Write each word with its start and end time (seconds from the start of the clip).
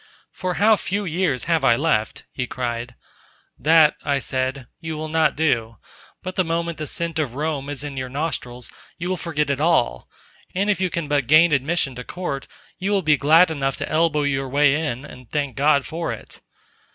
"For 0.31 0.55
how 0.55 0.77
few 0.77 1.05
years 1.05 1.43
have 1.43 1.63
I 1.63 1.75
left!" 1.75 2.23
he 2.33 2.47
cried. 2.47 2.95
"That," 3.59 3.97
I 4.03 4.17
said, 4.17 4.65
"you 4.79 4.97
will 4.97 5.09
not 5.09 5.35
do; 5.35 5.77
but 6.23 6.35
the 6.35 6.43
moment 6.43 6.79
the 6.79 6.87
scent 6.87 7.19
of 7.19 7.35
Rome 7.35 7.69
is 7.69 7.83
in 7.83 7.97
your 7.97 8.09
nostrils, 8.09 8.71
you 8.97 9.09
will 9.09 9.15
forget 9.17 9.51
it 9.51 9.61
all; 9.61 10.09
and 10.55 10.71
if 10.71 10.81
you 10.81 10.89
can 10.89 11.07
but 11.07 11.27
gain 11.27 11.51
admission 11.51 11.93
to 11.93 12.03
Court, 12.03 12.47
you 12.79 12.89
will 12.89 13.03
be 13.03 13.15
glad 13.15 13.51
enough 13.51 13.75
to 13.75 13.87
elbow 13.89 14.23
your 14.23 14.49
way 14.49 14.73
in, 14.87 15.05
and 15.05 15.29
thank 15.29 15.55
God 15.55 15.85
for 15.85 16.11
it." 16.11 16.41